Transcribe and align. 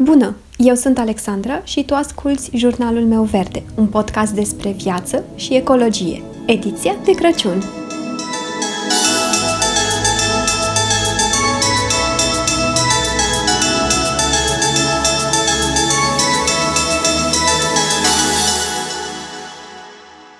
Bună! 0.00 0.34
Eu 0.56 0.74
sunt 0.74 0.98
Alexandra 0.98 1.64
și 1.64 1.84
tu 1.84 1.94
asculți 1.94 2.50
Jurnalul 2.56 3.04
meu 3.04 3.22
verde, 3.22 3.62
un 3.76 3.86
podcast 3.86 4.32
despre 4.32 4.70
viață 4.70 5.24
și 5.36 5.54
ecologie, 5.54 6.22
ediția 6.46 6.96
de 7.04 7.12
Crăciun. 7.12 7.62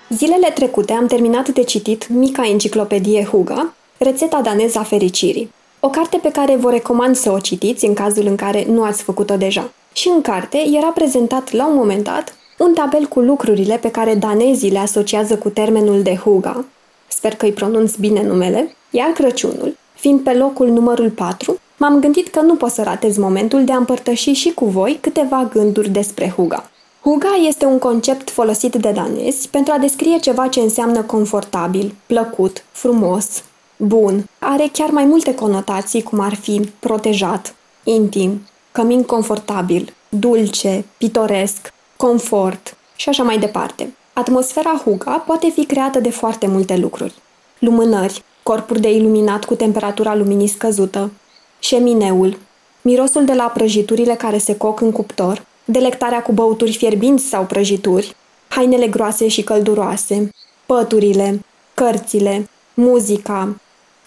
Zilele 0.08 0.50
trecute 0.54 0.92
am 0.92 1.06
terminat 1.06 1.48
de 1.48 1.62
citit 1.62 2.08
mica 2.08 2.46
enciclopedie 2.46 3.24
Huga, 3.24 3.74
rețeta 3.98 4.40
daneză 4.40 4.78
a 4.78 4.82
fericirii. 4.82 5.56
O 5.80 5.88
carte 5.88 6.16
pe 6.16 6.30
care 6.30 6.56
vă 6.56 6.70
recomand 6.70 7.16
să 7.16 7.30
o 7.30 7.38
citiți 7.38 7.84
în 7.84 7.94
cazul 7.94 8.26
în 8.26 8.36
care 8.36 8.66
nu 8.68 8.82
ați 8.82 9.02
făcut-o 9.02 9.36
deja. 9.36 9.70
Și 9.92 10.08
în 10.08 10.20
carte 10.20 10.58
era 10.76 10.86
prezentat 10.86 11.52
la 11.52 11.66
un 11.66 11.74
moment 11.74 12.04
dat 12.04 12.34
un 12.58 12.74
tabel 12.74 13.06
cu 13.06 13.20
lucrurile 13.20 13.76
pe 13.76 13.90
care 13.90 14.14
danezii 14.14 14.70
le 14.70 14.78
asociază 14.78 15.36
cu 15.36 15.48
termenul 15.48 16.02
de 16.02 16.14
Huga, 16.14 16.64
sper 17.08 17.34
că 17.34 17.44
îi 17.44 17.52
pronunț 17.52 17.94
bine 17.94 18.22
numele, 18.22 18.76
iar 18.90 19.08
Crăciunul, 19.08 19.76
fiind 19.94 20.20
pe 20.20 20.32
locul 20.32 20.68
numărul 20.68 21.10
4, 21.10 21.58
m-am 21.76 22.00
gândit 22.00 22.28
că 22.28 22.40
nu 22.40 22.54
pot 22.54 22.70
să 22.70 22.82
ratez 22.82 23.16
momentul 23.16 23.64
de 23.64 23.72
a 23.72 23.76
împărtăși 23.76 24.32
și 24.32 24.52
cu 24.52 24.64
voi 24.64 24.98
câteva 25.00 25.48
gânduri 25.52 25.88
despre 25.88 26.32
Huga. 26.36 26.70
Huga 27.00 27.34
este 27.46 27.64
un 27.64 27.78
concept 27.78 28.30
folosit 28.30 28.74
de 28.74 28.90
danezi 28.90 29.48
pentru 29.48 29.72
a 29.72 29.78
descrie 29.78 30.18
ceva 30.18 30.46
ce 30.48 30.60
înseamnă 30.60 31.02
confortabil, 31.02 31.94
plăcut, 32.06 32.64
frumos, 32.72 33.42
bun. 33.78 34.28
Are 34.38 34.68
chiar 34.72 34.90
mai 34.90 35.04
multe 35.04 35.34
conotații, 35.34 36.02
cum 36.02 36.20
ar 36.20 36.34
fi 36.34 36.70
protejat, 36.78 37.54
intim, 37.84 38.46
cămin 38.72 39.02
confortabil, 39.02 39.94
dulce, 40.08 40.84
pitoresc, 40.96 41.72
confort 41.96 42.76
și 42.96 43.08
așa 43.08 43.22
mai 43.22 43.38
departe. 43.38 43.94
Atmosfera 44.12 44.82
Huga 44.84 45.12
poate 45.26 45.48
fi 45.48 45.66
creată 45.66 46.00
de 46.00 46.10
foarte 46.10 46.46
multe 46.46 46.76
lucruri. 46.76 47.14
Lumânări, 47.58 48.22
corpuri 48.42 48.80
de 48.80 48.92
iluminat 48.92 49.44
cu 49.44 49.54
temperatura 49.54 50.14
luminii 50.14 50.46
scăzută, 50.46 51.10
șemineul, 51.58 52.38
mirosul 52.82 53.24
de 53.24 53.32
la 53.32 53.44
prăjiturile 53.44 54.14
care 54.14 54.38
se 54.38 54.56
coc 54.56 54.80
în 54.80 54.92
cuptor, 54.92 55.46
delectarea 55.64 56.22
cu 56.22 56.32
băuturi 56.32 56.76
fierbinți 56.76 57.24
sau 57.24 57.44
prăjituri, 57.44 58.16
hainele 58.48 58.86
groase 58.86 59.28
și 59.28 59.42
călduroase, 59.42 60.30
păturile, 60.66 61.44
cărțile, 61.74 62.48
muzica, 62.74 63.56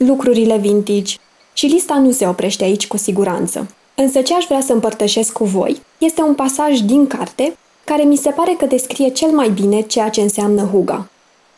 lucrurile 0.05 0.57
vintage 0.57 1.15
și 1.53 1.65
lista 1.65 1.93
nu 1.93 2.11
se 2.11 2.27
oprește 2.27 2.63
aici 2.63 2.87
cu 2.87 2.97
siguranță. 2.97 3.67
Însă 3.95 4.21
ce 4.21 4.35
aș 4.35 4.45
vrea 4.45 4.61
să 4.61 4.73
împărtășesc 4.73 5.31
cu 5.31 5.43
voi 5.43 5.81
este 5.97 6.21
un 6.21 6.33
pasaj 6.33 6.79
din 6.79 7.07
carte 7.07 7.57
care 7.83 8.03
mi 8.03 8.15
se 8.15 8.29
pare 8.29 8.55
că 8.57 8.65
descrie 8.65 9.09
cel 9.09 9.29
mai 9.29 9.49
bine 9.49 9.81
ceea 9.81 10.09
ce 10.09 10.21
înseamnă 10.21 10.69
Huga. 10.71 11.09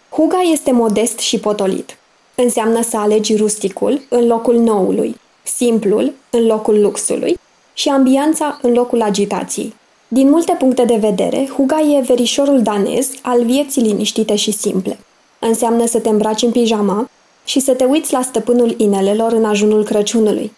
Huga 0.09 0.41
este 0.52 0.71
modest 0.71 1.19
și 1.19 1.39
potolit. 1.39 1.97
Înseamnă 2.36 2.81
să 2.81 2.97
alegi 2.97 3.36
rusticul 3.36 4.02
în 4.09 4.27
locul 4.27 4.58
noului, 4.58 5.16
simplul 5.44 6.14
în 6.30 6.45
locul 6.45 6.81
luxului 6.81 7.39
și 7.73 7.89
ambianța 7.89 8.59
în 8.61 8.73
locul 8.73 9.02
agitației. 9.02 9.73
Din 10.08 10.30
multe 10.30 10.55
puncte 10.59 10.83
de 10.86 10.95
vedere, 10.95 11.49
Huga 11.55 11.80
e 11.80 12.02
verișorul 12.02 12.61
danez 12.61 13.09
al 13.21 13.44
vieții 13.44 13.81
liniștite 13.81 14.36
și 14.36 14.52
simple. 14.52 14.99
Înseamnă 15.39 15.86
să 15.86 15.99
te 15.99 16.09
îmbraci 16.09 16.41
în 16.41 16.52
pijama 16.52 17.09
și 17.44 17.59
să 17.59 17.73
te 17.73 17.83
uiți 17.83 18.13
la 18.13 18.22
stăpânul 18.22 18.73
inelelor 18.77 19.31
în 19.31 19.45
ajunul 19.45 19.83
Crăciunului. 19.83 20.52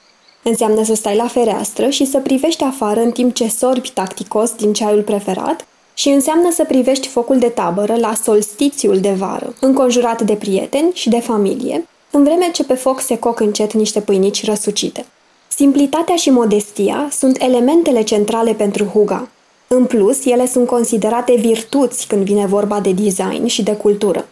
Înseamnă 0.43 0.83
să 0.83 0.95
stai 0.95 1.15
la 1.15 1.27
fereastră 1.27 1.89
și 1.89 2.05
să 2.05 2.19
privești 2.19 2.63
afară 2.63 2.99
în 2.99 3.11
timp 3.11 3.33
ce 3.33 3.47
sorbi 3.47 3.89
tacticos 3.89 4.51
din 4.51 4.73
ceaiul 4.73 5.01
preferat 5.01 5.65
și 5.93 6.09
înseamnă 6.09 6.51
să 6.51 6.63
privești 6.63 7.07
focul 7.07 7.39
de 7.39 7.47
tabără 7.47 7.95
la 7.95 8.13
solstițiul 8.23 8.99
de 8.99 9.11
vară, 9.11 9.55
înconjurat 9.59 10.21
de 10.21 10.33
prieteni 10.33 10.91
și 10.93 11.09
de 11.09 11.19
familie, 11.19 11.87
în 12.11 12.23
vreme 12.23 12.49
ce 12.53 12.63
pe 12.63 12.73
foc 12.73 12.99
se 12.99 13.17
coc 13.17 13.39
încet 13.39 13.73
niște 13.73 14.01
pâinici 14.01 14.45
răsucite. 14.45 15.05
Simplitatea 15.47 16.15
și 16.15 16.29
modestia 16.29 17.07
sunt 17.11 17.41
elementele 17.41 18.01
centrale 18.01 18.53
pentru 18.53 18.83
Huga. 18.83 19.27
În 19.67 19.85
plus, 19.85 20.25
ele 20.25 20.47
sunt 20.47 20.67
considerate 20.67 21.35
virtuți 21.35 22.07
când 22.07 22.23
vine 22.23 22.45
vorba 22.45 22.79
de 22.79 22.91
design 22.91 23.45
și 23.45 23.63
de 23.63 23.75
cultură. 23.75 24.25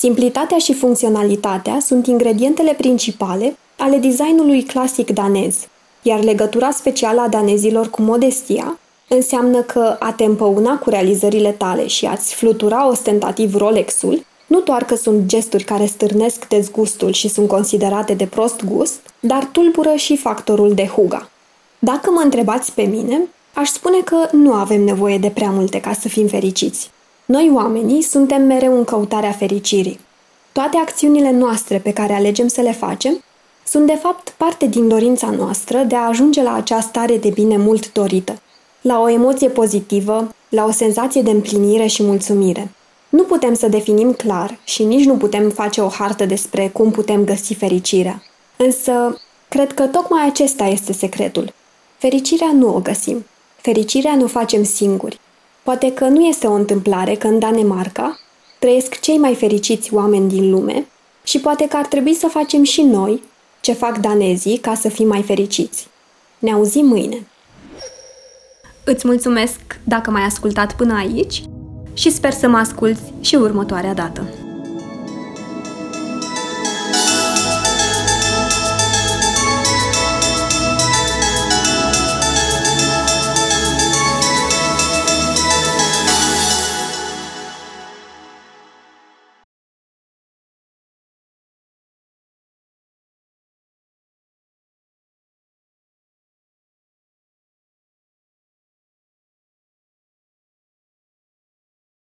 Simplitatea 0.00 0.58
și 0.58 0.74
funcționalitatea 0.74 1.78
sunt 1.80 2.06
ingredientele 2.06 2.72
principale 2.72 3.56
ale 3.76 3.96
designului 3.96 4.62
clasic 4.62 5.10
danez, 5.10 5.56
iar 6.02 6.22
legătura 6.22 6.70
specială 6.70 7.20
a 7.20 7.28
danezilor 7.28 7.90
cu 7.90 8.02
modestia 8.02 8.78
înseamnă 9.08 9.62
că 9.62 9.96
a 9.98 10.12
te 10.12 10.24
împăuna 10.24 10.78
cu 10.78 10.90
realizările 10.90 11.50
tale 11.50 11.86
și 11.86 12.06
a-ți 12.06 12.34
flutura 12.34 12.88
ostentativ 12.88 13.54
Rolexul 13.54 14.24
nu 14.46 14.60
doar 14.60 14.84
că 14.84 14.94
sunt 14.94 15.26
gesturi 15.26 15.64
care 15.64 15.86
stârnesc 15.86 16.48
dezgustul 16.48 17.12
și 17.12 17.28
sunt 17.28 17.48
considerate 17.48 18.14
de 18.14 18.26
prost 18.26 18.64
gust, 18.64 19.00
dar 19.20 19.44
tulbură 19.44 19.94
și 19.94 20.16
factorul 20.16 20.74
de 20.74 20.86
huga. 20.86 21.30
Dacă 21.78 22.10
mă 22.10 22.20
întrebați 22.24 22.72
pe 22.72 22.82
mine, 22.82 23.20
aș 23.54 23.68
spune 23.68 24.00
că 24.04 24.28
nu 24.32 24.52
avem 24.52 24.82
nevoie 24.82 25.18
de 25.18 25.28
prea 25.28 25.50
multe 25.50 25.80
ca 25.80 25.92
să 25.92 26.08
fim 26.08 26.26
fericiți. 26.26 26.90
Noi, 27.30 27.50
oamenii, 27.54 28.02
suntem 28.02 28.42
mereu 28.42 28.76
în 28.76 28.84
căutarea 28.84 29.32
fericirii. 29.32 30.00
Toate 30.52 30.76
acțiunile 30.76 31.30
noastre 31.30 31.78
pe 31.78 31.92
care 31.92 32.12
alegem 32.12 32.48
să 32.48 32.60
le 32.60 32.72
facem 32.72 33.22
sunt, 33.66 33.86
de 33.86 33.94
fapt, 33.94 34.34
parte 34.36 34.66
din 34.66 34.88
dorința 34.88 35.30
noastră 35.30 35.78
de 35.78 35.94
a 35.94 36.06
ajunge 36.06 36.42
la 36.42 36.54
acea 36.54 36.80
stare 36.80 37.16
de 37.16 37.28
bine 37.28 37.56
mult 37.56 37.92
dorită, 37.92 38.40
la 38.80 39.00
o 39.00 39.08
emoție 39.08 39.48
pozitivă, 39.48 40.34
la 40.48 40.64
o 40.64 40.70
senzație 40.70 41.22
de 41.22 41.30
împlinire 41.30 41.86
și 41.86 42.02
mulțumire. 42.02 42.70
Nu 43.08 43.22
putem 43.22 43.54
să 43.54 43.68
definim 43.68 44.12
clar 44.12 44.58
și 44.64 44.84
nici 44.84 45.04
nu 45.04 45.16
putem 45.16 45.50
face 45.50 45.80
o 45.80 45.88
hartă 45.88 46.24
despre 46.24 46.68
cum 46.68 46.90
putem 46.90 47.24
găsi 47.24 47.54
fericirea. 47.54 48.22
Însă, 48.56 49.20
cred 49.48 49.72
că 49.72 49.86
tocmai 49.86 50.26
acesta 50.26 50.64
este 50.64 50.92
secretul. 50.92 51.52
Fericirea 51.96 52.50
nu 52.52 52.74
o 52.74 52.80
găsim. 52.80 53.24
Fericirea 53.56 54.14
nu 54.14 54.24
o 54.24 54.28
facem 54.28 54.64
singuri. 54.64 55.20
Poate 55.62 55.92
că 55.92 56.04
nu 56.04 56.24
este 56.24 56.46
o 56.46 56.52
întâmplare 56.52 57.14
că 57.14 57.26
în 57.26 57.38
Danemarca 57.38 58.18
trăiesc 58.58 59.00
cei 59.00 59.18
mai 59.18 59.34
fericiți 59.34 59.94
oameni 59.94 60.28
din 60.28 60.50
lume 60.50 60.86
și 61.22 61.40
poate 61.40 61.68
că 61.68 61.76
ar 61.76 61.86
trebui 61.86 62.14
să 62.14 62.26
facem 62.26 62.62
și 62.62 62.82
noi 62.82 63.22
ce 63.60 63.72
fac 63.72 63.98
danezii 63.98 64.58
ca 64.58 64.74
să 64.74 64.88
fim 64.88 65.06
mai 65.06 65.22
fericiți. 65.22 65.88
Ne 66.38 66.52
auzim 66.52 66.86
mâine! 66.86 67.26
Îți 68.84 69.06
mulțumesc 69.06 69.60
dacă 69.84 70.10
m-ai 70.10 70.22
ascultat 70.22 70.76
până 70.76 70.94
aici 70.94 71.42
și 71.92 72.10
sper 72.10 72.32
să 72.32 72.48
mă 72.48 72.56
asculți 72.56 73.02
și 73.20 73.34
următoarea 73.34 73.94
dată. 73.94 74.39